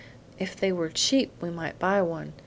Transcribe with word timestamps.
If 0.39 0.55
they 0.55 0.71
were 0.71 0.89
cheap 0.89 1.31
we 1.43 1.51
might 1.51 1.77
buy 1.77 2.01
one. 2.01 2.33